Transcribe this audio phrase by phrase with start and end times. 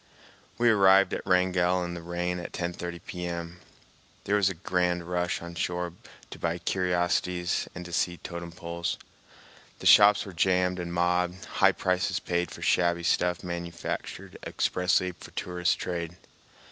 [0.57, 3.59] We arrived at Wrangell in the rain at 10.30 P.M.
[4.23, 5.93] There was a grand rush on shore
[6.31, 8.97] to buy curiosities and see totem poles.
[9.77, 15.29] The shops were jammed and mobbed, high prices paid for shabby stuff manufactured expressly for
[15.29, 16.17] tourist trade.